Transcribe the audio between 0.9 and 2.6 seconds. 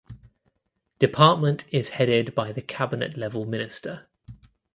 Department is headed by